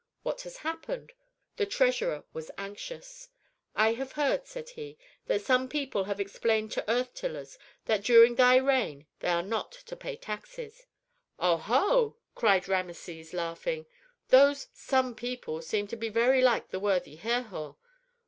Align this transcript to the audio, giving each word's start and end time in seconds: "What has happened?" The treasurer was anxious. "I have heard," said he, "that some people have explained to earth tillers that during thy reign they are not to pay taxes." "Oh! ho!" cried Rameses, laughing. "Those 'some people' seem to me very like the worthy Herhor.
"What 0.23 0.41
has 0.41 0.57
happened?" 0.65 1.13
The 1.57 1.67
treasurer 1.67 2.23
was 2.33 2.49
anxious. 2.57 3.29
"I 3.75 3.93
have 3.93 4.13
heard," 4.13 4.47
said 4.47 4.69
he, 4.69 4.97
"that 5.27 5.41
some 5.43 5.69
people 5.69 6.05
have 6.05 6.19
explained 6.19 6.71
to 6.71 6.89
earth 6.91 7.13
tillers 7.13 7.59
that 7.85 8.03
during 8.03 8.33
thy 8.33 8.55
reign 8.55 9.05
they 9.19 9.27
are 9.27 9.43
not 9.43 9.71
to 9.73 9.95
pay 9.95 10.15
taxes." 10.15 10.87
"Oh! 11.37 11.57
ho!" 11.57 12.17
cried 12.33 12.67
Rameses, 12.67 13.31
laughing. 13.31 13.85
"Those 14.29 14.69
'some 14.73 15.13
people' 15.13 15.61
seem 15.61 15.85
to 15.89 15.95
me 15.97 16.09
very 16.09 16.41
like 16.41 16.71
the 16.71 16.79
worthy 16.79 17.17
Herhor. 17.17 17.75